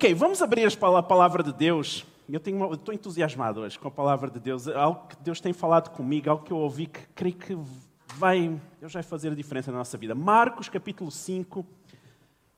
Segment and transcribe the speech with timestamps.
[0.00, 2.06] Ok, vamos abrir a palavra de Deus.
[2.26, 4.66] Eu, tenho, eu estou entusiasmado hoje com a palavra de Deus.
[4.66, 7.54] Algo que Deus tem falado comigo, algo que eu ouvi que creio que
[8.16, 10.14] vai, Deus vai fazer a diferença na nossa vida.
[10.14, 11.66] Marcos capítulo 5,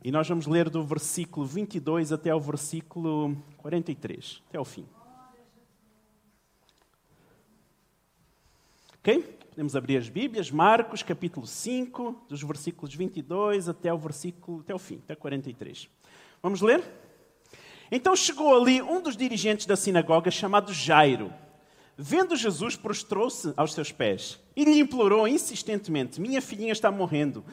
[0.05, 4.87] e nós vamos ler do versículo 22 até o versículo 43, até o fim.
[9.01, 9.21] Ok?
[9.51, 14.79] Podemos abrir as Bíblias, Marcos capítulo 5, dos versículos 22 até o versículo, até o
[14.79, 15.89] fim, até 43.
[16.41, 17.03] Vamos ler?
[17.95, 21.31] Então chegou ali um dos dirigentes da sinagoga chamado Jairo.
[21.95, 27.45] Vendo Jesus, prostrou-se aos seus pés e lhe implorou insistentemente: Minha filhinha está morrendo.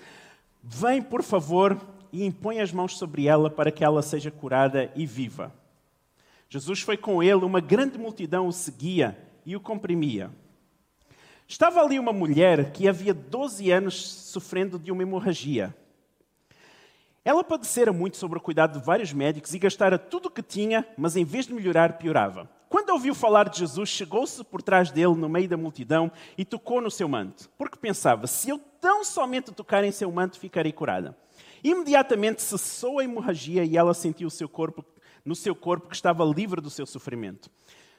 [0.64, 1.78] Vem, por favor,
[2.10, 5.54] e impõe as mãos sobre ela para que ela seja curada e viva.
[6.48, 10.32] Jesus foi com ele, uma grande multidão o seguia e o comprimia.
[11.50, 15.76] Estava ali uma mulher que havia 12 anos sofrendo de uma hemorragia.
[17.24, 20.88] Ela padecera muito sobre o cuidado de vários médicos e gastara tudo o que tinha,
[20.98, 22.50] mas em vez de melhorar, piorava.
[22.70, 26.80] Quando ouviu falar de Jesus, chegou-se por trás dele, no meio da multidão, e tocou
[26.80, 31.18] no seu manto, porque pensava: se eu tão somente tocar em seu manto, ficarei curada.
[31.64, 34.86] Imediatamente cessou a hemorragia e ela sentiu seu corpo,
[35.26, 37.50] no seu corpo que estava livre do seu sofrimento.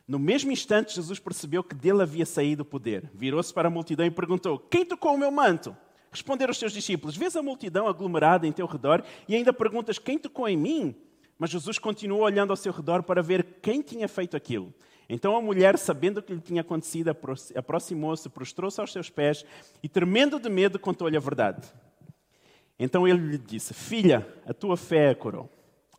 [0.06, 3.10] No mesmo instante, Jesus percebeu que dele havia saído o poder.
[3.14, 5.76] Virou-se para a multidão e perguntou: Quem tocou o meu manto?
[6.11, 10.19] Responderam os seus discípulos: Vês a multidão aglomerada em teu redor e ainda perguntas quem
[10.19, 10.94] tocou em mim?
[11.39, 14.75] Mas Jesus continuou olhando ao seu redor para ver quem tinha feito aquilo.
[15.08, 17.16] Então a mulher, sabendo o que lhe tinha acontecido,
[17.56, 19.44] aproximou-se, prostrou-se aos seus pés
[19.83, 21.66] e, tremendo de medo, contou-lhe a verdade.
[22.78, 25.48] Então ele lhe disse: Filha, a tua fé a curou.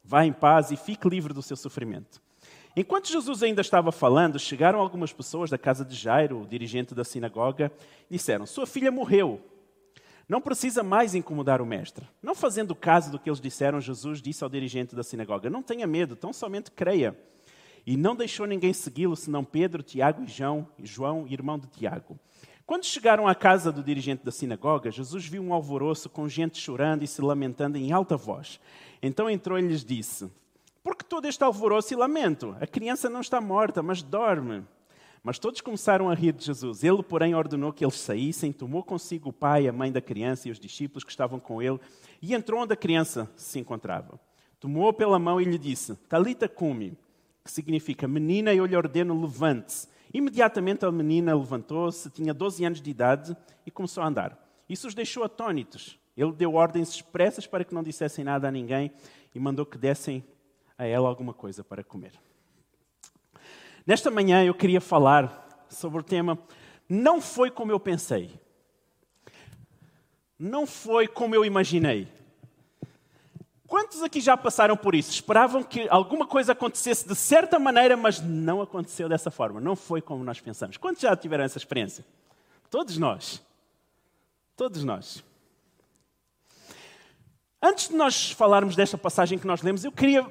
[0.04, 2.22] Vá em paz e fique livre do seu sofrimento.
[2.76, 7.04] Enquanto Jesus ainda estava falando, chegaram algumas pessoas da casa de Jairo, o dirigente da
[7.04, 7.72] sinagoga,
[8.09, 9.42] e disseram: Sua filha morreu
[10.31, 12.07] não precisa mais incomodar o mestre.
[12.23, 15.85] Não fazendo caso do que eles disseram, Jesus disse ao dirigente da sinagoga: Não tenha
[15.85, 17.19] medo, tão somente creia.
[17.85, 22.17] E não deixou ninguém segui-lo, senão Pedro, Tiago e João, João, irmão de Tiago.
[22.65, 27.03] Quando chegaram à casa do dirigente da sinagoga, Jesus viu um alvoroço com gente chorando
[27.03, 28.58] e se lamentando em alta voz.
[29.02, 30.31] Então entrou e lhes disse:
[30.81, 32.55] Por que todo este alvoroço e lamento?
[32.61, 34.64] A criança não está morta, mas dorme.
[35.23, 36.83] Mas todos começaram a rir de Jesus.
[36.83, 40.52] Ele, porém, ordenou que eles saíssem, tomou consigo o pai, a mãe da criança e
[40.52, 41.80] os discípulos que estavam com ele,
[42.21, 44.20] e entrou onde a criança se encontrava.
[44.59, 46.98] Tomou-a pela mão e lhe disse: Talita cumi,
[47.43, 49.87] que significa menina, eu lhe ordeno, levante-se.
[50.14, 54.38] Imediatamente a menina levantou-se, tinha 12 anos de idade e começou a andar.
[54.67, 55.99] Isso os deixou atônitos.
[56.17, 58.92] Ele deu ordens expressas para que não dissessem nada a ninguém
[59.33, 60.23] e mandou que dessem
[60.77, 62.11] a ela alguma coisa para comer.
[63.86, 66.37] Nesta manhã eu queria falar sobre o tema
[66.87, 68.39] Não foi como eu pensei.
[70.37, 72.08] Não foi como eu imaginei.
[73.67, 75.11] Quantos aqui já passaram por isso?
[75.11, 79.61] Esperavam que alguma coisa acontecesse de certa maneira, mas não aconteceu dessa forma.
[79.61, 80.75] Não foi como nós pensamos.
[80.75, 82.03] Quantos já tiveram essa experiência?
[82.70, 83.41] Todos nós.
[84.58, 85.23] Todos nós.
[87.61, 90.27] Antes de nós falarmos desta passagem que nós lemos, eu queria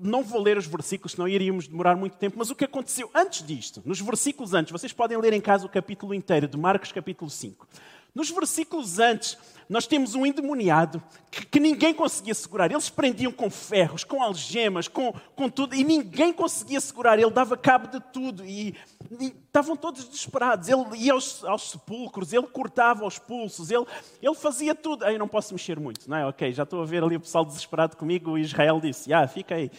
[0.00, 3.46] não vou ler os versículos, senão iríamos demorar muito tempo, mas o que aconteceu antes
[3.46, 7.30] disto, nos versículos antes, vocês podem ler em casa o capítulo inteiro de Marcos, capítulo
[7.30, 7.66] 5.
[8.14, 9.36] Nos versículos antes,
[9.68, 12.70] nós temos um endemoniado que, que, ninguém conseguia segurar.
[12.70, 17.18] Eles prendiam com ferros, com algemas, com, com tudo, e ninguém conseguia segurar.
[17.18, 18.74] Ele dava cabo de tudo e,
[19.20, 20.68] e estavam todos desesperados.
[20.68, 23.84] Ele ia aos, aos, sepulcros, ele cortava os pulsos, ele,
[24.22, 25.04] ele fazia tudo.
[25.04, 26.26] Aí não posso mexer muito, não é?
[26.26, 28.32] Ok, já estou a ver ali o pessoal desesperado comigo.
[28.32, 29.70] O Israel disse: Ah, fica aí.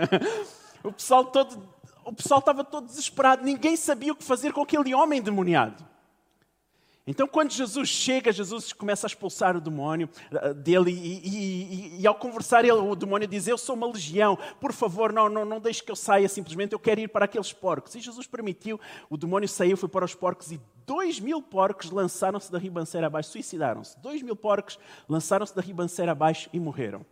[0.82, 1.70] o pessoal todo.
[2.04, 5.91] O pessoal estava todo desesperado, ninguém sabia o que fazer com aquele homem endemoniado.
[7.04, 12.06] Então, quando Jesus chega, Jesus começa a expulsar o demónio eh, dele e, e, e,
[12.06, 15.60] ao conversar, ele, o demónio diz: Eu sou uma legião, por favor, não, não, não
[15.60, 17.96] deixe que eu saia simplesmente, eu quero ir para aqueles porcos.
[17.96, 18.80] E Jesus permitiu,
[19.10, 23.30] o demónio saiu, foi para os porcos e dois mil porcos lançaram-se da ribanceira abaixo,
[23.30, 23.98] suicidaram-se.
[24.00, 27.04] Dois mil porcos lançaram-se da ribanceira abaixo e morreram.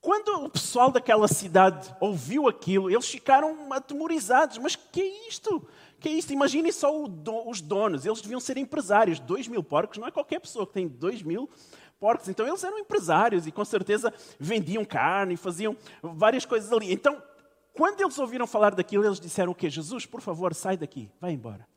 [0.00, 5.66] Quando o pessoal daquela cidade ouviu aquilo, eles ficaram atemorizados: Mas que é isto?
[5.98, 6.32] Que é isso?
[6.32, 6.90] Imaginem só
[7.46, 9.20] os donos, eles deviam ser empresários.
[9.20, 11.50] Dois mil porcos não é qualquer pessoa que tem dois mil
[11.98, 12.28] porcos.
[12.28, 16.90] Então eles eram empresários e com certeza vendiam carne e faziam várias coisas ali.
[16.90, 17.22] Então,
[17.74, 19.68] quando eles ouviram falar daquilo, eles disseram o quê?
[19.68, 21.68] Jesus, por favor, sai daqui, vai embora.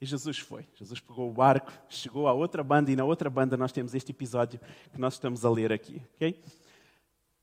[0.00, 0.66] E Jesus foi.
[0.74, 4.12] Jesus pegou o barco, chegou à outra banda e na outra banda nós temos este
[4.12, 4.58] episódio
[4.92, 6.02] que nós estamos a ler aqui.
[6.16, 6.40] Okay?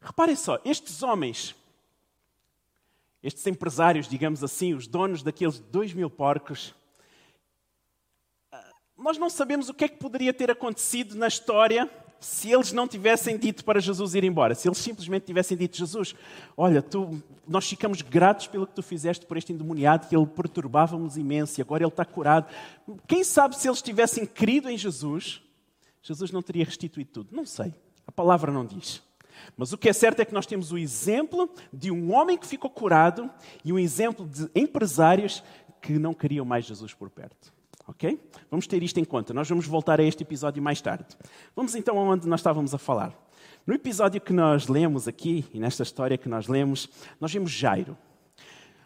[0.01, 1.55] Reparem só, estes homens
[3.21, 6.73] estes empresários, digamos assim, os donos daqueles dois mil porcos,
[8.51, 12.71] ah, nós não sabemos o que é que poderia ter acontecido na história se eles
[12.71, 16.15] não tivessem dito para Jesus ir embora, se eles simplesmente tivessem dito, Jesus,
[16.55, 21.17] olha, tu, nós ficamos gratos pelo que tu fizeste por este endemoniado, que ele perturbava-nos
[21.17, 22.47] imenso e agora ele está curado.
[23.07, 25.41] Quem sabe se eles tivessem crido em Jesus,
[26.01, 27.35] Jesus não teria restituído tudo.
[27.35, 27.73] Não sei,
[28.05, 29.01] a palavra não diz.
[29.55, 32.47] Mas o que é certo é que nós temos o exemplo de um homem que
[32.47, 33.29] ficou curado
[33.63, 35.43] e um exemplo de empresários
[35.81, 37.56] que não queriam mais Jesus por perto.
[37.87, 38.19] Ok?
[38.51, 39.33] Vamos ter isto em conta.
[39.33, 41.05] Nós vamos voltar a este episódio mais tarde.
[41.55, 43.17] Vamos então aonde nós estávamos a falar.
[43.65, 46.89] No episódio que nós lemos aqui, e nesta história que nós lemos,
[47.19, 47.97] nós vemos Jairo.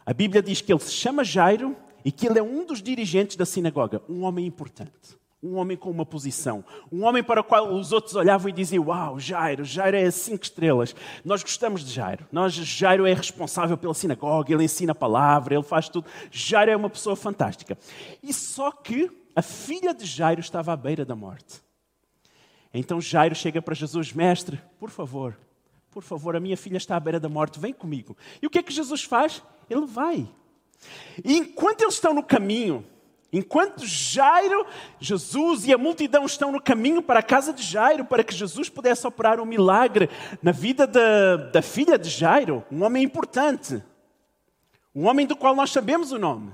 [0.06, 1.75] A Bíblia diz que ele se chama Jairo
[2.06, 5.21] e que ele é um dos dirigentes da sinagoga, um homem importante.
[5.44, 6.64] Um homem com uma posição.
[6.92, 10.44] Um homem para o qual os outros olhavam e diziam: Uau, Jairo, Jairo é cinco
[10.44, 10.96] estrelas.
[11.26, 12.28] Nós gostamos de Jairo.
[12.32, 16.08] Nós, Jairo é responsável pela sinagoga, ele ensina a palavra, ele faz tudo.
[16.30, 17.78] Jairo é uma pessoa fantástica.
[18.22, 21.62] E só que a filha de Jairo estava à beira da morte.
[22.74, 25.38] Então Jairo chega para Jesus: Mestre, por favor,
[25.90, 28.16] por favor, a minha filha está à beira da morte, vem comigo.
[28.42, 29.44] E o que é que Jesus faz?
[29.70, 30.28] Ele vai.
[31.24, 32.86] E enquanto eles estão no caminho,
[33.33, 34.66] Enquanto Jairo,
[35.00, 38.68] Jesus e a multidão estão no caminho para a casa de Jairo, para que Jesus
[38.68, 40.10] pudesse operar um milagre
[40.42, 43.81] na vida da, da filha de Jairo, um homem importante,
[44.94, 46.51] um homem do qual nós sabemos o nome.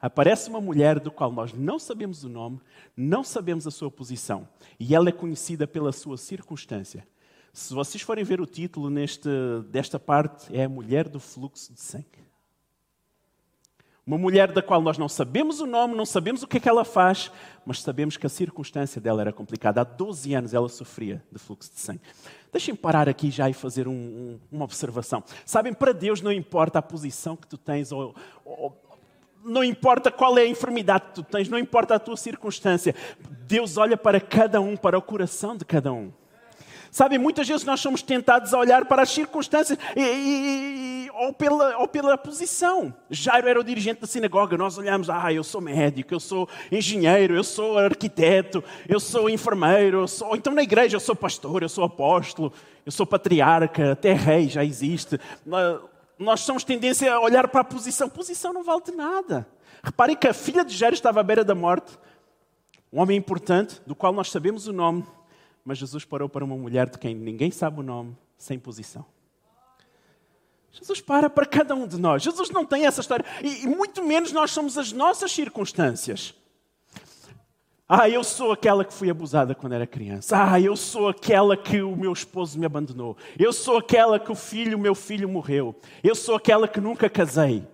[0.00, 2.60] Aparece uma mulher do qual nós não sabemos o nome,
[2.96, 4.48] não sabemos a sua posição,
[4.80, 7.06] e ela é conhecida pela sua circunstância.
[7.52, 9.28] Se vocês forem ver o título neste,
[9.68, 12.31] desta parte, é a mulher do fluxo de sangue.
[14.04, 16.68] Uma mulher da qual nós não sabemos o nome, não sabemos o que é que
[16.68, 17.30] ela faz,
[17.64, 19.80] mas sabemos que a circunstância dela era complicada.
[19.80, 22.00] Há 12 anos ela sofria de fluxo de sangue.
[22.50, 25.22] Deixem parar aqui já e fazer um, um, uma observação.
[25.46, 28.12] Sabem, para Deus não importa a posição que tu tens, ou,
[28.44, 28.76] ou,
[29.44, 32.96] não importa qual é a enfermidade que tu tens, não importa a tua circunstância.
[33.46, 36.12] Deus olha para cada um, para o coração de cada um.
[36.92, 41.78] Sabem, muitas vezes nós somos tentados a olhar para as circunstâncias e, e, ou, pela,
[41.78, 42.94] ou pela posição.
[43.08, 47.34] Jairo era o dirigente da sinagoga, nós olhamos, ah, eu sou médico, eu sou engenheiro,
[47.34, 50.36] eu sou arquiteto, eu sou enfermeiro, eu sou...
[50.36, 52.52] então na igreja eu sou pastor, eu sou apóstolo,
[52.84, 55.18] eu sou patriarca, até rei já existe.
[56.18, 58.06] Nós somos tendência a olhar para a posição.
[58.06, 59.48] Posição não vale de nada.
[59.82, 61.98] Reparem que a filha de Jairo estava à beira da morte.
[62.92, 65.06] Um homem importante, do qual nós sabemos o nome,
[65.64, 69.04] mas Jesus parou para uma mulher de quem ninguém sabe o nome, sem posição.
[70.72, 72.22] Jesus para para cada um de nós.
[72.22, 73.24] Jesus não tem essa história.
[73.42, 76.34] E, e muito menos nós somos as nossas circunstâncias.
[77.86, 80.34] Ah, eu sou aquela que fui abusada quando era criança.
[80.34, 83.18] Ah, eu sou aquela que o meu esposo me abandonou.
[83.38, 85.76] Eu sou aquela que o filho, o meu filho morreu.
[86.02, 87.66] Eu sou aquela que nunca casei.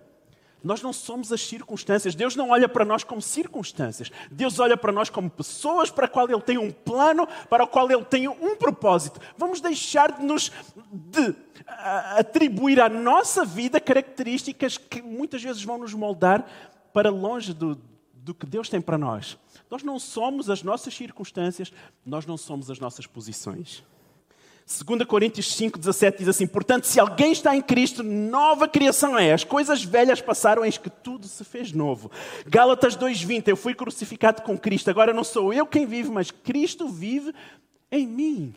[0.63, 2.15] Nós não somos as circunstâncias.
[2.15, 4.11] Deus não olha para nós como circunstâncias.
[4.29, 7.67] Deus olha para nós como pessoas para a qual Ele tem um plano, para o
[7.67, 9.21] qual Ele tem um propósito.
[9.37, 10.51] Vamos deixar de nos
[10.91, 11.35] de,
[12.17, 16.45] atribuir à nossa vida características que muitas vezes vão nos moldar
[16.93, 17.79] para longe do,
[18.13, 19.37] do que Deus tem para nós.
[19.69, 21.71] Nós não somos as nossas circunstâncias,
[22.05, 23.83] nós não somos as nossas posições.
[24.69, 29.33] 2 Coríntios 5, 17 diz assim: Portanto, se alguém está em Cristo, nova criação é.
[29.33, 32.11] As coisas velhas passaram, eis que tudo se fez novo.
[32.45, 36.87] Gálatas 2,20: Eu fui crucificado com Cristo, agora não sou eu quem vive, mas Cristo
[36.87, 37.33] vive
[37.91, 38.53] em mim.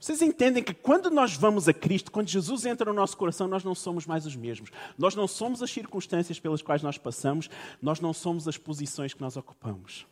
[0.00, 3.62] Vocês entendem que quando nós vamos a Cristo, quando Jesus entra no nosso coração, nós
[3.62, 4.70] não somos mais os mesmos.
[4.96, 7.50] Nós não somos as circunstâncias pelas quais nós passamos,
[7.82, 10.06] nós não somos as posições que nós ocupamos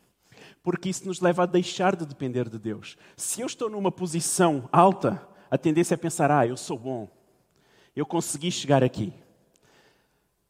[0.64, 2.96] porque isso nos leva a deixar de depender de Deus.
[3.16, 7.08] Se eu estou numa posição alta, a tendência é pensar: ah, eu sou bom,
[7.94, 9.12] eu consegui chegar aqui.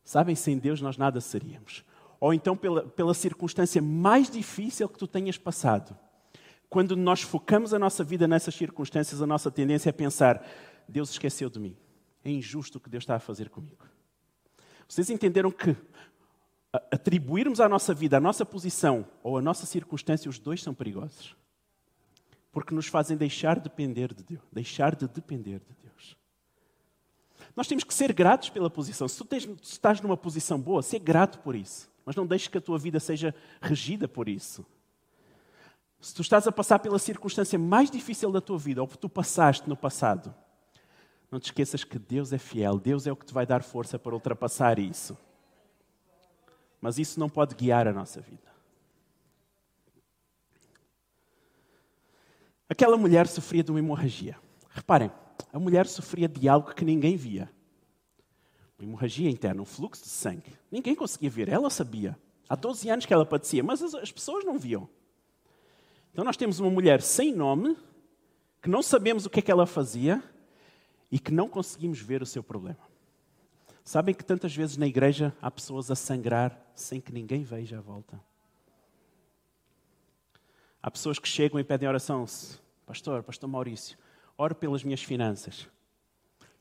[0.05, 1.85] Sabem, sem Deus nós nada seríamos.
[2.21, 5.99] Ou então pela, pela circunstância mais difícil que tu tenhas passado.
[6.71, 10.47] Quando nós focamos a nossa vida nessas circunstâncias, a nossa tendência é pensar:
[10.89, 11.77] Deus esqueceu de mim.
[12.25, 13.85] É injusto o que Deus está a fazer comigo.
[14.89, 15.77] Vocês entenderam que
[16.91, 21.37] atribuirmos à nossa vida a nossa posição ou a nossa circunstância, os dois são perigosos.
[22.51, 26.17] Porque nos fazem deixar de depender de Deus, deixar de depender de Deus.
[27.57, 29.07] Nós temos que ser gratos pela posição.
[29.07, 31.91] Se tu, tens, se estás numa posição boa, ser grato por isso.
[32.05, 34.65] Mas não deixes que a tua vida seja regida por isso.
[36.01, 39.09] Se tu estás a passar pela circunstância mais difícil da tua vida, ou que tu
[39.09, 40.35] passaste no passado,
[41.31, 43.99] não te esqueças que Deus é fiel, Deus é o que te vai dar força
[43.99, 45.17] para ultrapassar isso.
[46.85, 48.53] Mas isso não pode guiar a nossa vida.
[52.69, 54.37] Aquela mulher sofria de uma hemorragia.
[54.69, 55.11] Reparem,
[55.51, 57.51] a mulher sofria de algo que ninguém via.
[58.79, 60.53] Uma hemorragia interna, um fluxo de sangue.
[60.71, 62.19] Ninguém conseguia ver, ela sabia.
[62.51, 64.87] Há 12 anos que ela padecia, mas as, as pessoas não viam.
[66.13, 67.79] Então nós temos uma mulher sem nome,
[68.61, 70.23] que não sabemos o que é que ela fazia
[71.11, 72.94] e que não conseguimos ver o seu problema.
[73.85, 77.81] Sabem que tantas vezes na igreja há pessoas a sangrar sem que ninguém veja a
[77.83, 78.19] volta.
[80.83, 82.25] Há pessoas que chegam e pedem oração,
[82.87, 83.99] pastor, pastor Maurício,
[84.39, 85.69] ore pelas minhas finanças.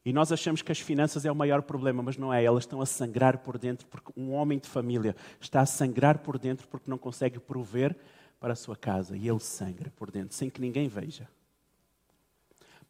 [0.06, 2.44] E nós achamos que as finanças é o maior problema, mas não é.
[2.44, 6.38] Elas estão a sangrar por dentro, porque um homem de família está a sangrar por
[6.38, 7.96] dentro porque não consegue prover
[8.38, 9.16] para a sua casa.
[9.16, 11.30] E ele sangra por dentro, sem que ninguém veja.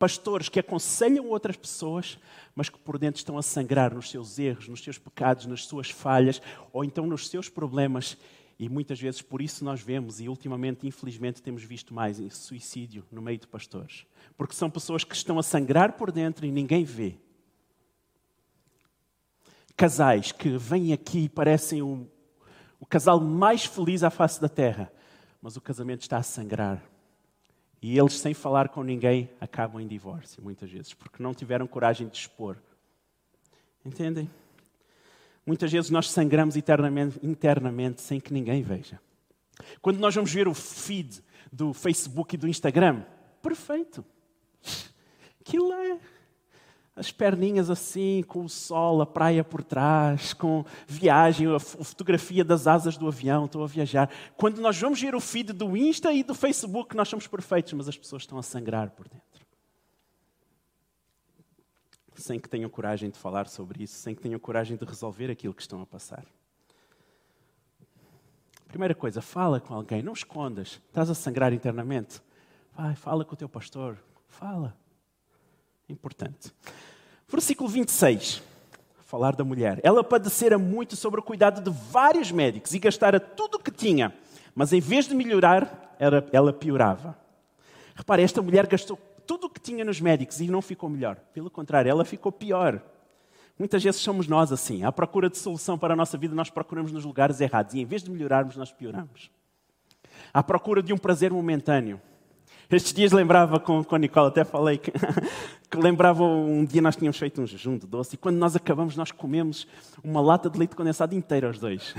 [0.04, 2.20] Pastores que aconselham outras pessoas,
[2.54, 5.90] mas que por dentro estão a sangrar nos seus erros, nos seus pecados, nas suas
[5.90, 6.42] falhas,
[6.74, 8.18] ou então nos seus problemas
[8.60, 13.22] e muitas vezes por isso nós vemos, e ultimamente, infelizmente, temos visto mais suicídio no
[13.22, 14.06] meio de pastores.
[14.36, 17.18] Porque são pessoas que estão a sangrar por dentro e ninguém vê.
[19.78, 22.06] Casais que vêm aqui e parecem o,
[22.78, 24.92] o casal mais feliz à face da terra,
[25.42, 26.93] mas o casamento está a sangrar.
[27.84, 32.08] E eles, sem falar com ninguém, acabam em divórcio, muitas vezes, porque não tiveram coragem
[32.08, 32.56] de expor.
[33.84, 34.32] Entendem?
[35.46, 39.02] Muitas vezes nós sangramos internamente, internamente sem que ninguém veja.
[39.82, 41.22] Quando nós vamos ver o feed
[41.52, 43.04] do Facebook e do Instagram,
[43.42, 44.06] perfeito.
[45.42, 46.00] Aquilo é
[46.96, 52.68] as perninhas assim, com o sol, a praia por trás, com viagem, a fotografia das
[52.68, 54.10] asas do avião, estou a viajar.
[54.38, 57.88] Quando nós vamos ver o feed do Insta e do Facebook, nós somos perfeitos, mas
[57.88, 59.34] as pessoas estão a sangrar por dentro
[62.24, 65.54] sem que tenham coragem de falar sobre isso, sem que tenham coragem de resolver aquilo
[65.54, 66.26] que estão a passar.
[68.68, 70.82] Primeira coisa, fala com alguém, não escondas.
[70.88, 72.22] Estás a sangrar internamente?
[72.76, 74.00] Vai, fala com o teu pastor.
[74.28, 74.76] Fala.
[75.90, 76.52] Importante.
[77.28, 78.42] Versículo 26.
[79.06, 79.80] Falar da mulher.
[79.84, 84.14] Ela padecera muito sobre o cuidado de vários médicos e gastara tudo o que tinha,
[84.56, 85.96] mas em vez de melhorar,
[86.32, 87.18] ela piorava.
[87.96, 88.98] Repare, esta mulher gastou
[89.28, 91.18] tudo o que tinha nos médicos e não ficou melhor.
[91.34, 92.82] Pelo contrário, ela ficou pior.
[93.58, 94.84] Muitas vezes somos nós assim.
[94.84, 97.86] À procura de solução para a nossa vida, nós procuramos nos lugares errados e em
[97.86, 99.30] vez de melhorarmos, nós pioramos.
[100.34, 102.02] À procura de um prazer momentâneo.
[102.74, 104.92] Estes dias lembrava com, com a Nicole, até falei que,
[105.70, 108.96] que lembrava um dia nós tínhamos feito um jejum de doce e quando nós acabamos,
[108.96, 109.68] nós comemos
[110.04, 111.94] uma lata de leite condensado inteira, os dois.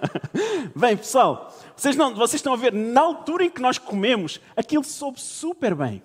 [0.76, 4.84] bem, pessoal, vocês, não, vocês estão a ver, na altura em que nós comemos, aquilo
[4.84, 6.02] soube super bem.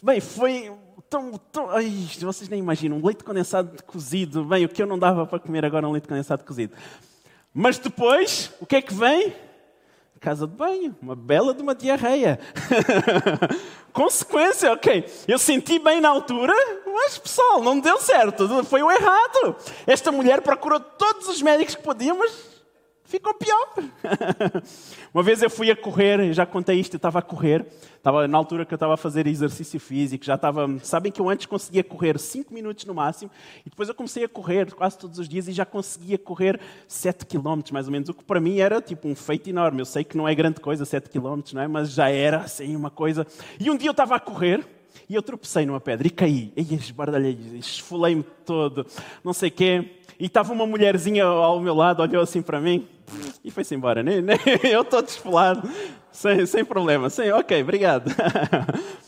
[0.00, 0.72] Bem, foi
[1.10, 1.32] tão.
[1.50, 4.44] tão ai, vocês nem imaginam, um leite condensado cozido.
[4.44, 6.74] Bem, o que eu não dava para comer agora é um leite condensado cozido.
[7.52, 9.32] Mas depois, o que é que vem?
[10.22, 12.38] Casa de banho, uma bela de uma diarreia.
[13.92, 15.04] Consequência, ok.
[15.26, 16.54] Eu senti bem na altura,
[16.86, 18.62] mas pessoal, não deu certo.
[18.62, 19.56] Foi o errado.
[19.84, 22.51] Esta mulher procurou todos os médicos que podia, mas
[23.12, 23.74] ficou pior.
[25.12, 28.38] Uma vez eu fui a correr, já contei isto, eu estava a correr, estava na
[28.38, 31.84] altura que eu estava a fazer exercício físico, já estava, sabem que eu antes conseguia
[31.84, 33.30] correr 5 minutos no máximo,
[33.66, 37.26] e depois eu comecei a correr quase todos os dias e já conseguia correr 7
[37.26, 39.82] km mais ou menos, o que para mim era tipo um feito enorme.
[39.82, 41.68] Eu sei que não é grande coisa 7 km, não é?
[41.68, 43.26] Mas já era assim uma coisa.
[43.60, 44.64] E um dia eu estava a correr,
[45.08, 46.52] e eu tropecei numa pedra e caí.
[46.56, 48.86] E esbardalhei, esfolei-me todo,
[49.22, 50.01] não sei o quê.
[50.22, 52.86] E estava uma mulherzinha ao meu lado, olhou assim para mim
[53.42, 54.04] e foi-se embora.
[54.04, 54.22] Nem,
[54.70, 55.68] eu estou despolado,
[56.12, 57.10] sem, sem problema.
[57.10, 58.08] Sem, ok, obrigado.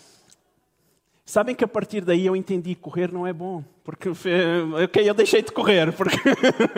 [1.25, 3.63] Sabem que a partir daí eu entendi que correr não é bom.
[3.85, 5.93] Porque, ok, eu deixei de correr.
[5.93, 6.17] Porque...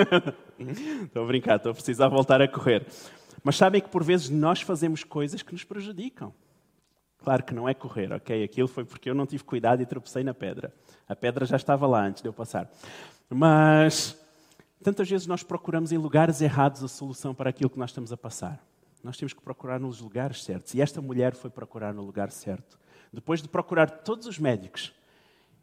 [1.04, 2.84] estou a brincar, estou a precisar voltar a correr.
[3.42, 6.34] Mas sabem que por vezes nós fazemos coisas que nos prejudicam.
[7.20, 8.44] Claro que não é correr, ok?
[8.44, 10.74] Aquilo foi porque eu não tive cuidado e tropecei na pedra.
[11.08, 12.70] A pedra já estava lá antes de eu passar.
[13.30, 14.25] Mas
[14.86, 18.16] Tantas vezes nós procuramos em lugares errados a solução para aquilo que nós estamos a
[18.16, 18.64] passar.
[19.02, 20.74] Nós temos que procurar nos lugares certos.
[20.74, 22.78] E esta mulher foi procurar no lugar certo.
[23.12, 24.94] Depois de procurar todos os médicos,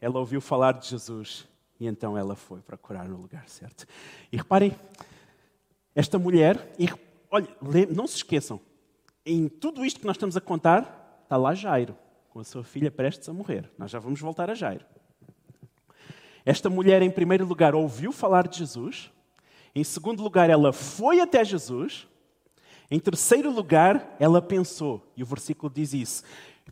[0.02, 1.48] ela ouviu falar de Jesus
[1.80, 3.86] e então ela foi procurar no lugar certo.
[4.30, 4.76] E reparem,
[5.96, 6.90] esta mulher, e,
[7.32, 7.48] olha,
[7.96, 8.60] não se esqueçam,
[9.26, 11.96] em tudo isto que nós estamos a contar, está lá Jairo,
[12.30, 13.72] com a sua filha prestes a morrer.
[13.78, 14.86] Nós já vamos voltar a Jairo.
[16.46, 19.12] Esta mulher, em primeiro lugar, ouviu falar de Jesus.
[19.74, 22.08] Em segundo lugar, ela foi até Jesus.
[22.92, 26.24] Em terceiro lugar, ela pensou, e o versículo diz isso,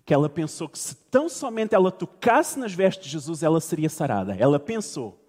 [0.06, 3.90] que ela pensou que se tão somente ela tocasse nas vestes de Jesus, ela seria
[3.90, 4.36] sarada.
[4.36, 5.20] Ela pensou.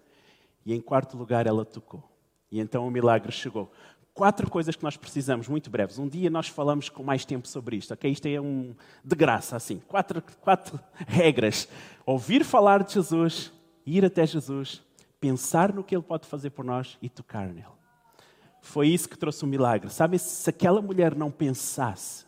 [0.65, 2.03] E em quarto lugar, ela tocou.
[2.51, 3.71] E então o milagre chegou.
[4.13, 5.97] Quatro coisas que nós precisamos, muito breves.
[5.97, 8.11] Um dia nós falamos com mais tempo sobre isto, ok?
[8.11, 9.81] Isto é um de graça, assim.
[9.87, 11.67] Quatro, quatro regras.
[12.05, 13.51] Ouvir falar de Jesus,
[13.85, 14.83] ir até Jesus,
[15.19, 17.67] pensar no que Ele pode fazer por nós e tocar nele.
[18.61, 19.89] Foi isso que trouxe o milagre.
[19.89, 22.25] Sabe, se aquela mulher não pensasse,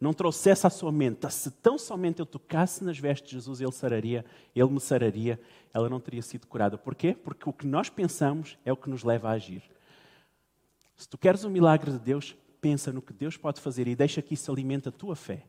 [0.00, 3.70] não trouxesse à sua mente, se tão somente eu tocasse nas vestes de Jesus, ele
[3.70, 4.24] sararia,
[4.54, 5.40] ele me sararia,
[5.72, 6.76] ela não teria sido curada.
[6.76, 7.14] Porquê?
[7.14, 9.62] Porque o que nós pensamos é o que nos leva a agir.
[10.96, 14.20] Se tu queres um milagre de Deus, pensa no que Deus pode fazer e deixa
[14.20, 15.44] que isso alimente a tua fé.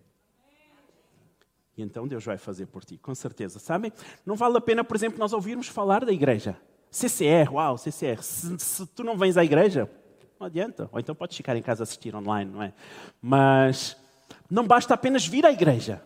[1.77, 3.59] E então Deus vai fazer por ti, com certeza.
[3.59, 3.91] Sabem?
[4.25, 6.57] Não vale a pena, por exemplo, nós ouvirmos falar da igreja.
[6.91, 8.21] CCR, uau, CCR.
[8.21, 9.89] Se, se tu não vens à igreja,
[10.39, 10.87] não adianta.
[10.91, 12.73] Ou então podes ficar em casa assistir online, não é?
[13.21, 13.97] Mas
[14.49, 16.01] não basta apenas vir à igreja.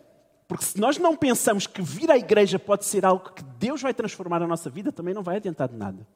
[0.48, 3.94] Porque se nós não pensamos que vir à igreja pode ser algo que Deus vai
[3.94, 6.08] transformar a nossa vida, também não vai adiantar de nada.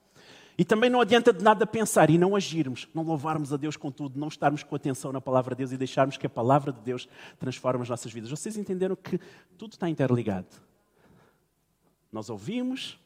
[0.57, 3.89] E também não adianta de nada pensar e não agirmos, não louvarmos a Deus com
[3.89, 6.81] tudo, não estarmos com atenção na palavra de Deus e deixarmos que a palavra de
[6.81, 7.07] Deus
[7.39, 8.29] transforme as nossas vidas.
[8.29, 9.19] Vocês entenderam que
[9.57, 10.47] tudo está interligado.
[12.11, 12.99] Nós ouvimos,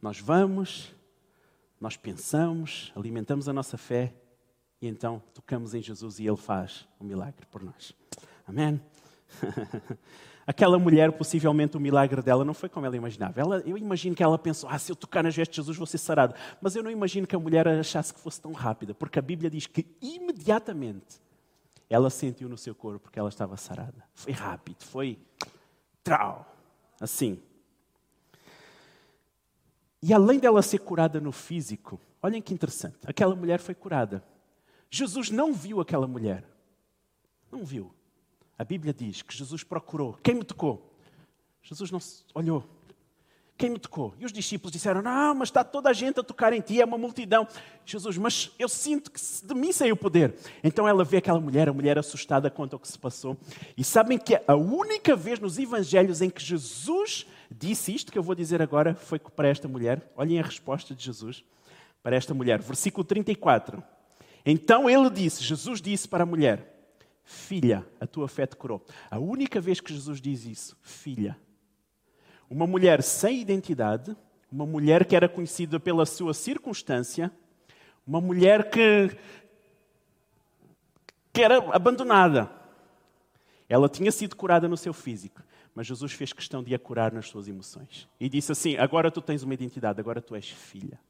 [0.00, 0.94] nós vamos,
[1.80, 4.14] nós pensamos, alimentamos a nossa fé
[4.80, 7.92] e então tocamos em Jesus e Ele faz o um milagre por nós.
[8.46, 8.80] Amém?
[10.46, 13.40] Aquela mulher, possivelmente o milagre dela não foi como ela imaginava.
[13.40, 15.86] Ela, eu imagino que ela pensou: ah, se eu tocar nas vestes de Jesus vou
[15.86, 16.34] ser sarado.
[16.60, 19.50] Mas eu não imagino que a mulher achasse que fosse tão rápida, porque a Bíblia
[19.50, 21.20] diz que imediatamente
[21.90, 24.04] ela sentiu no seu corpo que ela estava sarada.
[24.14, 25.18] Foi rápido, foi
[26.04, 26.46] trau,
[27.00, 27.42] assim.
[30.00, 34.22] E além dela ser curada no físico, olhem que interessante, aquela mulher foi curada.
[34.88, 36.44] Jesus não viu aquela mulher.
[37.50, 37.92] Não viu.
[38.58, 40.18] A Bíblia diz que Jesus procurou.
[40.22, 40.92] Quem me tocou?
[41.62, 41.98] Jesus não
[42.34, 42.64] olhou.
[43.58, 44.14] Quem me tocou?
[44.18, 46.84] E os discípulos disseram: Não, mas está toda a gente a tocar em ti, é
[46.84, 47.48] uma multidão.
[47.86, 50.34] Jesus, mas eu sinto que de mim saiu o poder.
[50.62, 53.36] Então ela vê aquela mulher, a mulher assustada, conta o que se passou.
[53.76, 58.22] E sabem que a única vez nos evangelhos em que Jesus disse isto que eu
[58.22, 60.12] vou dizer agora foi para esta mulher.
[60.16, 61.42] Olhem a resposta de Jesus
[62.02, 62.60] para esta mulher.
[62.60, 63.82] Versículo 34.
[64.44, 66.75] Então ele disse: Jesus disse para a mulher
[67.28, 68.80] Filha, a tua fé te curou.
[69.10, 71.36] A única vez que Jesus diz isso, filha.
[72.48, 74.16] Uma mulher sem identidade,
[74.50, 77.32] uma mulher que era conhecida pela sua circunstância,
[78.06, 79.10] uma mulher que,
[81.32, 82.48] que era abandonada.
[83.68, 85.42] Ela tinha sido curada no seu físico,
[85.74, 88.08] mas Jesus fez questão de a curar nas suas emoções.
[88.20, 91.00] E disse assim: Agora tu tens uma identidade, agora tu és filha.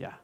[0.00, 0.18] Yeah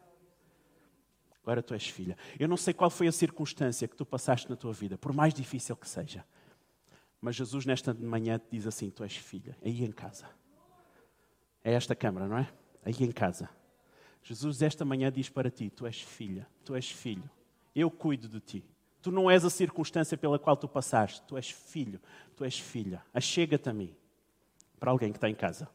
[1.48, 2.14] agora tu és filha.
[2.38, 5.32] Eu não sei qual foi a circunstância que tu passaste na tua vida, por mais
[5.32, 6.22] difícil que seja.
[7.22, 10.26] Mas Jesus, nesta manhã, te diz assim: Tu és filha, aí em casa.
[11.64, 12.52] É esta câmara, não é?
[12.84, 13.48] Aí em casa.
[14.22, 17.28] Jesus, esta manhã, diz para ti: Tu és filha, tu és filho.
[17.74, 18.64] Eu cuido de ti.
[19.00, 21.22] Tu não és a circunstância pela qual tu passaste.
[21.22, 21.98] Tu és filho,
[22.36, 23.02] tu és filha.
[23.14, 23.96] Achega-te a mim.
[24.78, 25.66] Para alguém que está em casa.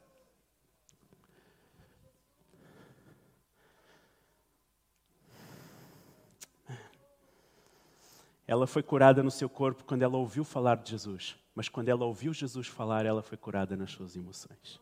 [8.47, 11.35] Ela foi curada no seu corpo quando ela ouviu falar de Jesus.
[11.55, 14.79] Mas quando ela ouviu Jesus falar, ela foi curada nas suas emoções.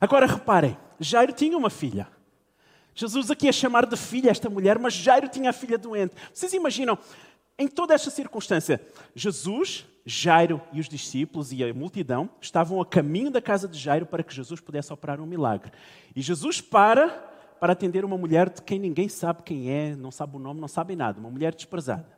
[0.00, 2.08] Agora reparem, Jairo tinha uma filha.
[2.94, 6.14] Jesus aqui a chamar de filha esta mulher, mas Jairo tinha a filha doente.
[6.32, 6.98] Vocês imaginam,
[7.58, 8.80] em toda esta circunstância,
[9.14, 14.06] Jesus, Jairo e os discípulos e a multidão estavam a caminho da casa de Jairo
[14.06, 15.70] para que Jesus pudesse operar um milagre.
[16.14, 20.36] E Jesus para para atender uma mulher de quem ninguém sabe quem é, não sabe
[20.36, 22.15] o nome, não sabe nada, uma mulher desprezada.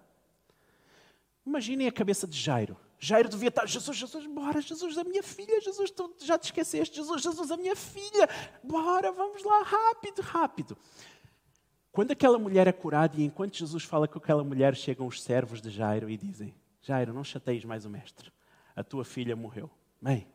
[1.49, 2.77] Imaginem a cabeça de Jairo.
[2.99, 6.97] Jairo devia estar, Jesus, Jesus, bora, Jesus, a minha filha, Jesus, tu já te esqueceste,
[6.97, 8.29] Jesus, Jesus, a minha filha,
[8.63, 10.77] bora, vamos lá, rápido, rápido.
[11.91, 15.63] Quando aquela mulher é curada e enquanto Jesus fala com aquela mulher, chegam os servos
[15.63, 18.31] de Jairo e dizem: Jairo, não chateis mais o mestre,
[18.77, 19.71] a tua filha morreu.
[20.03, 20.29] Bem,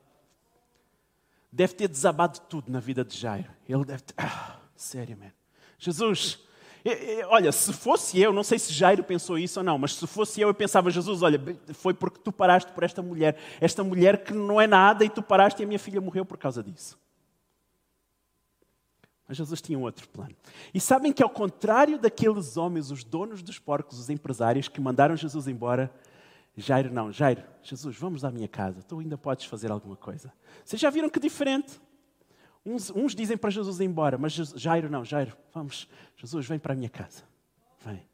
[1.52, 3.52] deve ter desabado tudo na vida de Jairo.
[3.69, 5.32] Ele deve ter, ah, sério, man.
[5.78, 6.39] Jesus,
[7.30, 10.41] Olha, se fosse eu, não sei se Jairo pensou isso ou não, mas se fosse
[10.41, 11.41] eu, eu pensava, Jesus, olha,
[11.74, 15.24] foi porque tu paraste por esta mulher, esta mulher que não é nada e tu
[15.24, 17.00] paraste e a minha filha morreu por causa disso.
[19.26, 20.36] Mas Jesus tinha um outro plano.
[20.74, 25.15] E sabem que, ao contrário daqueles homens, os donos dos porcos, os empresários que mandaram
[25.15, 25.89] Jesus embora,
[26.58, 30.34] Jairo não, Jairo, Jesus, vamos à minha casa, tu ainda podes fazer alguma coisa.
[30.65, 31.80] Vocês já viram que diferente?
[32.65, 36.73] Uns, uns dizem para Jesus ir embora, mas Jairo não, Jairo, vamos, Jesus, vem para
[36.73, 37.23] a minha casa.
[37.86, 38.08] Vem.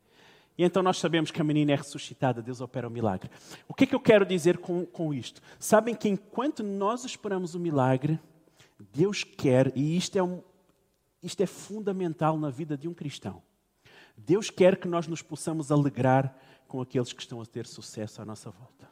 [0.58, 3.30] E então nós sabemos que a menina é ressuscitada, Deus opera o milagre.
[3.68, 5.42] O que é que eu quero dizer com, com isto?
[5.60, 8.20] Sabem que enquanto nós esperamos o milagre,
[8.92, 10.42] Deus quer, e isto é, um,
[11.22, 13.42] isto é fundamental na vida de um cristão,
[14.18, 16.36] Deus quer que nós nos possamos alegrar
[16.68, 18.90] com aqueles que estão a ter sucesso à nossa volta.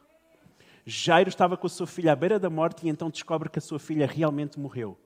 [0.86, 3.62] Jairo estava com a sua filha à beira da morte e então descobre que a
[3.62, 4.98] sua filha realmente morreu.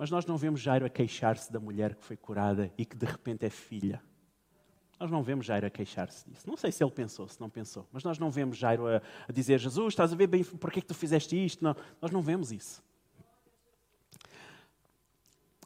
[0.00, 3.04] Mas nós não vemos Jairo a queixar-se da mulher que foi curada e que de
[3.04, 4.02] repente é filha.
[4.98, 6.48] Nós não vemos Jairo a queixar-se disso.
[6.48, 9.30] Não sei se ele pensou, se não pensou, mas nós não vemos Jairo a, a
[9.30, 11.62] dizer: Jesus, estás a ver bem, por que, é que tu fizeste isto?
[11.62, 12.82] Não, nós não vemos isso.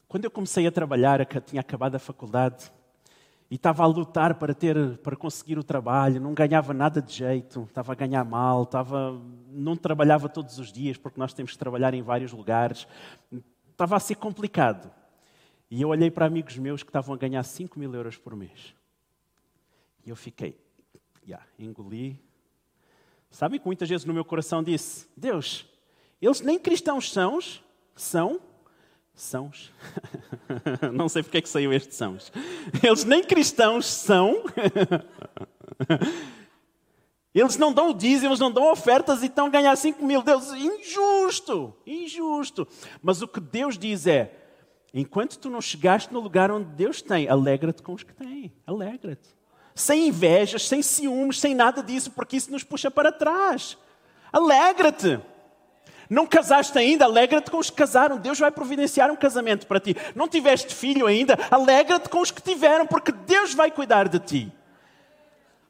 [0.08, 2.72] Quando eu comecei a trabalhar, tinha acabado a faculdade
[3.48, 7.62] e estava a lutar para ter, para conseguir o trabalho, não ganhava nada de jeito,
[7.68, 9.16] estava a ganhar mal, estava,
[9.48, 12.88] não trabalhava todos os dias porque nós temos que trabalhar em vários lugares,
[13.74, 14.90] estava a ser complicado.
[15.70, 18.74] E eu olhei para amigos meus que estavam a ganhar 5 mil euros por mês.
[20.06, 20.58] E eu fiquei,
[21.26, 22.20] yeah, engoli.
[23.30, 25.66] Sabem que muitas vezes no meu coração disse: Deus,
[26.22, 27.40] eles nem cristãos são,
[27.96, 28.40] são,
[29.14, 29.50] são.
[30.94, 32.16] Não sei porque é que saiu este são.
[32.82, 34.44] Eles nem cristãos são.
[37.34, 40.22] Eles não dão o dízimo, eles não dão ofertas e estão a ganhar 5 mil.
[40.22, 42.66] Deus, injusto, injusto.
[43.02, 44.32] Mas o que Deus diz é:
[44.92, 48.52] enquanto tu não chegaste no lugar onde Deus tem, alegra-te com os que têm.
[48.66, 49.34] Alegra-te
[49.74, 53.76] sem invejas, sem ciúmes, sem nada disso, porque isso nos puxa para trás.
[54.32, 55.20] Alegra-te.
[56.08, 58.18] Não casaste ainda, alegra-te com os que casaram.
[58.18, 59.96] Deus vai providenciar um casamento para ti.
[60.14, 64.52] Não tiveste filho ainda, alegra-te com os que tiveram, porque Deus vai cuidar de ti.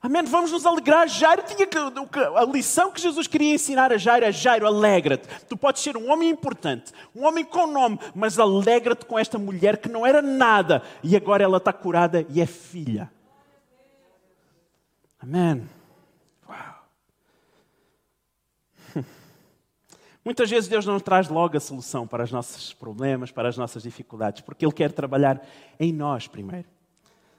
[0.04, 0.22] Amém?
[0.24, 1.08] Vamos nos alegrar.
[1.08, 5.26] Jairo tinha que, a lição que Jesus queria ensinar a Jairo é: Jairo, alegra-te.
[5.46, 9.78] Tu podes ser um homem importante, um homem com nome, mas alegra-te com esta mulher
[9.78, 13.10] que não era nada e agora ela está curada e é filha.
[15.18, 15.66] Amém.
[16.46, 16.86] Uau.
[20.22, 23.82] Muitas vezes Deus não traz logo a solução para os nossos problemas, para as nossas
[23.82, 25.40] dificuldades, porque Ele quer trabalhar
[25.80, 26.68] em nós primeiro.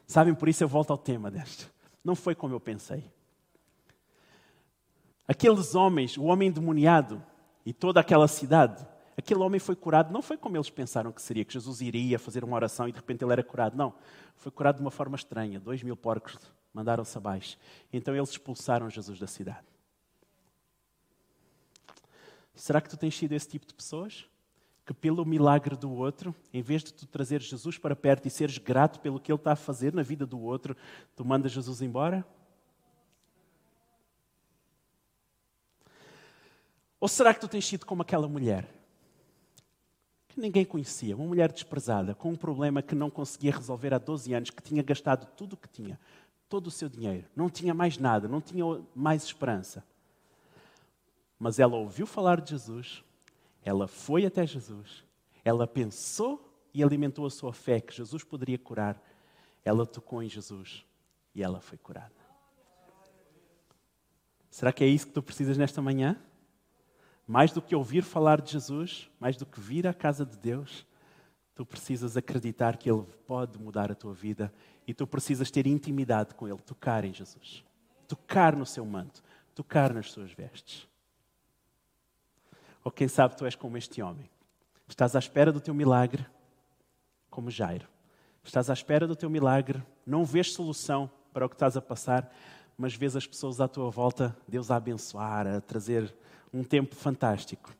[0.07, 1.74] Sabem, por isso eu volto ao tema deste.
[2.05, 3.11] Não foi como eu pensei.
[5.27, 7.21] Aqueles homens, o homem endemoniado
[7.65, 8.87] e toda aquela cidade,
[9.17, 12.43] aquele homem foi curado, não foi como eles pensaram que seria, que Jesus iria fazer
[12.43, 13.75] uma oração e de repente ele era curado.
[13.75, 13.91] Não,
[14.35, 15.59] foi curado de uma forma estranha.
[15.59, 16.37] Dois mil porcos
[16.71, 17.57] mandaram-se abaixo.
[17.91, 19.65] Então eles expulsaram Jesus da cidade.
[22.53, 24.29] Será que tu tens sido esse tipo de pessoas?
[24.85, 28.57] Que pelo milagre do outro, em vez de tu trazer Jesus para perto e seres
[28.57, 30.77] grato pelo que ele está a fazer na vida do outro,
[31.15, 32.25] tu mandas Jesus embora?
[36.99, 38.67] Ou será que tu tens sido como aquela mulher?
[40.27, 44.33] Que ninguém conhecia, uma mulher desprezada, com um problema que não conseguia resolver há 12
[44.33, 45.99] anos, que tinha gastado tudo o que tinha,
[46.49, 48.63] todo o seu dinheiro, não tinha mais nada, não tinha
[48.95, 49.83] mais esperança.
[51.39, 53.03] Mas ela ouviu falar de Jesus,
[53.65, 55.03] ela foi até Jesus,
[55.43, 59.01] ela pensou e alimentou a sua fé que Jesus poderia curar.
[59.63, 60.85] Ela tocou em Jesus
[61.33, 62.13] e ela foi curada.
[64.51, 66.21] Será que é isso que tu precisas nesta manhã?
[67.25, 70.85] Mais do que ouvir falar de Jesus, mais do que vir à casa de Deus,
[71.55, 74.53] tu precisas acreditar que Ele pode mudar a tua vida
[74.87, 77.65] e tu precisas ter intimidade com Ele, tocar em Jesus,
[78.07, 79.23] tocar no seu manto,
[79.55, 80.87] tocar nas suas vestes.
[82.85, 84.29] Ou quem sabe tu és como este homem.
[84.87, 86.23] Estás à espera do teu milagre,
[87.31, 87.87] como Jairo.
[88.43, 92.31] Estás à espera do teu milagre, não vês solução para o que estás a passar,
[92.77, 96.15] mas vês as pessoas à tua volta, Deus a abençoar, a trazer
[96.53, 97.75] um tempo fantástico.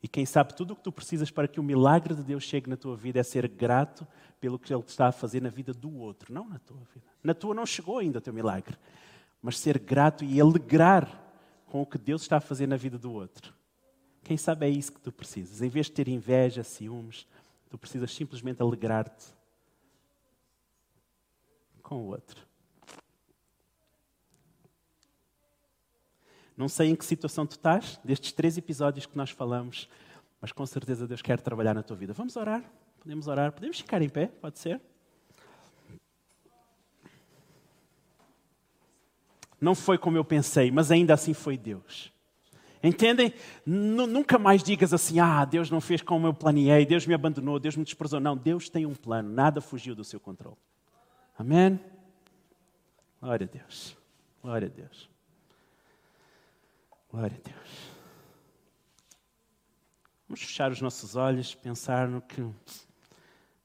[0.00, 2.70] E quem sabe tudo o que tu precisas para que o milagre de Deus chegue
[2.70, 4.06] na tua vida é ser grato
[4.40, 7.06] pelo que Ele está a fazer na vida do outro, não na tua vida.
[7.20, 8.78] Na tua não chegou ainda o teu milagre,
[9.42, 11.20] mas ser grato e alegrar
[11.66, 13.59] com o que Deus está a fazer na vida do outro.
[14.30, 15.60] Quem sabe é isso que tu precisas.
[15.60, 17.26] Em vez de ter inveja, ciúmes,
[17.68, 19.26] tu precisas simplesmente alegrar-te
[21.82, 22.46] com o outro.
[26.56, 29.88] Não sei em que situação tu estás, destes três episódios que nós falamos,
[30.40, 32.12] mas com certeza Deus quer trabalhar na tua vida.
[32.12, 32.62] Vamos orar?
[33.00, 33.50] Podemos orar?
[33.50, 34.28] Podemos ficar em pé?
[34.28, 34.80] Pode ser?
[39.60, 42.12] Não foi como eu pensei, mas ainda assim foi Deus.
[42.82, 43.34] Entendem?
[43.66, 47.58] N nunca mais digas assim: ah, Deus não fez como eu planeei, Deus me abandonou,
[47.58, 48.20] Deus me desprezou.
[48.20, 50.56] Não, Deus tem um plano, nada fugiu do seu controle.
[51.38, 51.78] Amém?
[53.20, 53.96] Glória a Deus.
[54.42, 55.10] Glória a Deus.
[57.10, 57.90] Glória a Deus.
[60.26, 62.40] Vamos fechar os nossos olhos, pensar no que,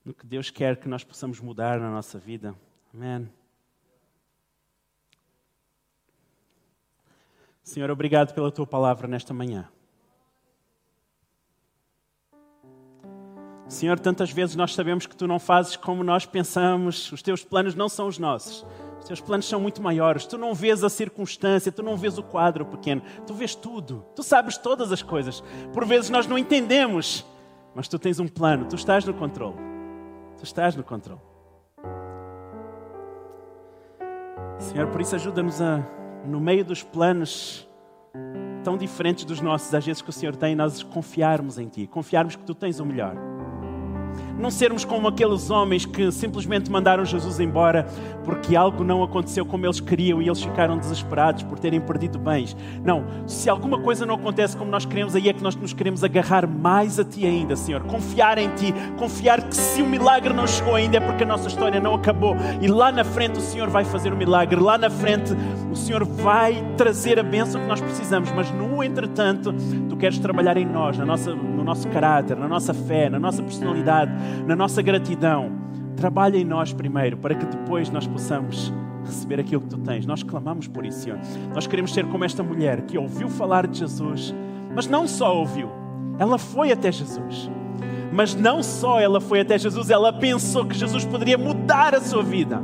[0.04, 2.56] no que Deus quer que nós possamos mudar na nossa vida.
[2.93, 3.30] Amém.
[7.65, 9.67] Senhor, obrigado pela tua palavra nesta manhã.
[13.67, 17.73] Senhor, tantas vezes nós sabemos que tu não fazes como nós pensamos, os teus planos
[17.73, 18.63] não são os nossos.
[18.99, 20.28] Os teus planos são muito maiores.
[20.28, 24.06] Tu não vês a circunstância, tu não vês o quadro pequeno, tu vês tudo.
[24.15, 25.43] Tu sabes todas as coisas.
[25.73, 27.25] Por vezes nós não entendemos,
[27.73, 29.58] mas tu tens um plano, tu estás no controle.
[30.38, 31.21] Tu estás no controle.
[34.60, 35.84] Senhor, por isso ajuda-nos a,
[36.25, 37.67] no meio dos planos
[38.63, 42.35] tão diferentes dos nossos, às vezes que o Senhor tem, nós confiarmos em Ti, confiarmos
[42.35, 43.15] que Tu tens o melhor.
[44.37, 47.87] Não sermos como aqueles homens que simplesmente mandaram Jesus embora
[48.23, 52.55] porque algo não aconteceu como eles queriam e eles ficaram desesperados por terem perdido bens.
[52.83, 56.03] Não, se alguma coisa não acontece como nós queremos, aí é que nós nos queremos
[56.03, 57.81] agarrar mais a Ti ainda, Senhor.
[57.83, 61.47] Confiar em Ti, confiar que se o milagre não chegou ainda é porque a nossa
[61.47, 64.89] história não acabou e lá na frente o Senhor vai fazer o milagre, lá na
[64.89, 65.33] frente
[65.71, 69.53] o Senhor vai trazer a bênção que nós precisamos, mas no entretanto,
[69.89, 73.41] Tu queres trabalhar em nós, na nossa, no nosso caráter, na nossa fé, na nossa
[73.41, 74.11] personalidade
[74.45, 75.51] na nossa gratidão.
[75.95, 78.73] Trabalha em nós primeiro, para que depois nós possamos
[79.05, 80.05] receber aquilo que tu tens.
[80.05, 81.19] Nós clamamos por isso, Senhor.
[81.53, 84.33] Nós queremos ser como esta mulher que ouviu falar de Jesus,
[84.73, 85.69] mas não só ouviu,
[86.19, 87.49] ela foi até Jesus.
[88.11, 92.23] Mas não só ela foi até Jesus, ela pensou que Jesus poderia mudar a sua
[92.23, 92.61] vida.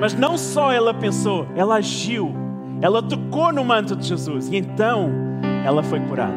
[0.00, 2.34] Mas não só ela pensou, ela agiu.
[2.80, 5.10] Ela tocou no manto de Jesus e então
[5.64, 6.36] ela foi curada.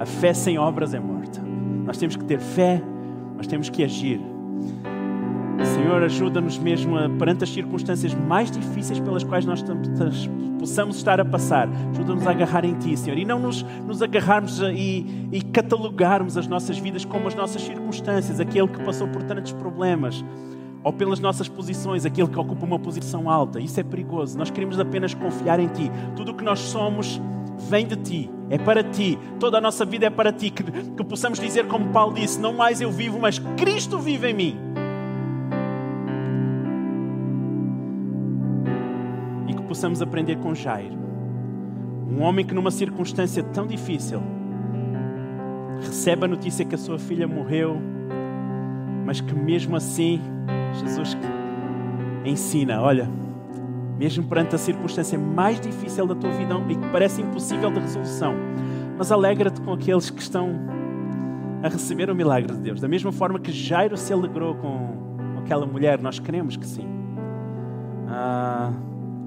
[0.00, 1.40] A fé sem obras é morta.
[1.84, 2.82] Nós temos que ter fé
[3.36, 4.20] mas temos que agir.
[5.64, 9.64] Senhor, ajuda-nos mesmo a, perante as circunstâncias mais difíceis pelas quais nós
[10.58, 11.68] possamos estar a passar.
[11.92, 16.46] Ajuda-nos a agarrar em Ti, Senhor, e não nos, nos agarrarmos e, e catalogarmos as
[16.46, 20.24] nossas vidas como as nossas circunstâncias, aquele que passou por tantos problemas,
[20.82, 23.58] ou pelas nossas posições, aquele que ocupa uma posição alta.
[23.58, 24.36] Isso é perigoso.
[24.36, 25.90] Nós queremos apenas confiar em Ti.
[26.14, 27.20] Tudo o que nós somos
[27.58, 30.50] vem de ti, é para ti, toda a nossa vida é para ti.
[30.50, 34.34] Que, que possamos dizer, como Paulo disse: Não mais eu vivo, mas Cristo vive em
[34.34, 34.56] mim.
[39.48, 40.96] E que possamos aprender com Jairo,
[42.10, 44.22] um homem que, numa circunstância tão difícil,
[45.80, 47.76] recebe a notícia que a sua filha morreu,
[49.04, 50.20] mas que mesmo assim,
[50.74, 51.16] Jesus
[52.24, 53.23] ensina: olha
[53.98, 58.34] mesmo perante a circunstância mais difícil da tua vida e que parece impossível de resolução.
[58.96, 60.50] Mas alegra-te com aqueles que estão
[61.62, 62.80] a receber o milagre de Deus.
[62.80, 66.86] Da mesma forma que Jairo se alegrou com aquela mulher, nós queremos que sim.
[68.08, 68.72] Ah,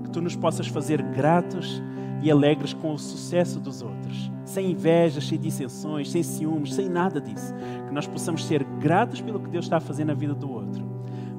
[0.03, 1.81] que tu nos possas fazer gratos
[2.21, 7.21] e alegres com o sucesso dos outros, sem invejas, sem dissensões, sem ciúmes, sem nada
[7.21, 7.53] disso.
[7.87, 10.85] Que nós possamos ser gratos pelo que Deus está a fazer na vida do outro,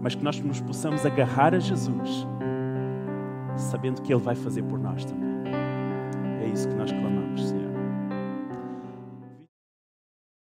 [0.01, 2.27] mas que nós nos possamos agarrar a Jesus
[3.61, 5.29] sabendo que Ele vai fazer por nós também.
[6.43, 7.58] É isso que nós clamamos, Senhor.